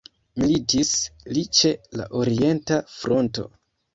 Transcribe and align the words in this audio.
Militis 0.43 0.93
li 1.37 1.43
ĉe 1.59 1.73
la 2.01 2.09
orienta 2.21 2.81
fronto. 2.95 3.49